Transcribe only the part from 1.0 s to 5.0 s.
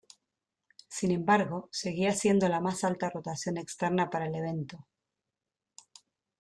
embargo, seguía siendo la más alta rotación externa para el evento.